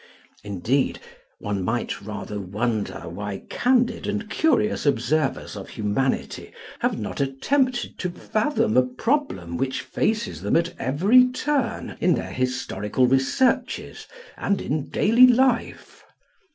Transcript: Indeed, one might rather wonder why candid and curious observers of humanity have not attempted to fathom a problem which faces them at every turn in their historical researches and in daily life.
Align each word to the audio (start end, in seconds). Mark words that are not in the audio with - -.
Indeed, 0.43 0.99
one 1.37 1.63
might 1.63 2.01
rather 2.01 2.39
wonder 2.39 3.01
why 3.07 3.43
candid 3.51 4.07
and 4.07 4.31
curious 4.31 4.87
observers 4.87 5.55
of 5.55 5.69
humanity 5.69 6.53
have 6.79 6.97
not 6.97 7.21
attempted 7.21 7.99
to 7.99 8.09
fathom 8.09 8.75
a 8.77 8.81
problem 8.81 9.57
which 9.57 9.81
faces 9.81 10.41
them 10.41 10.55
at 10.55 10.73
every 10.79 11.29
turn 11.29 11.97
in 12.01 12.15
their 12.15 12.33
historical 12.33 13.05
researches 13.05 14.07
and 14.37 14.59
in 14.59 14.89
daily 14.89 15.27
life. 15.27 16.03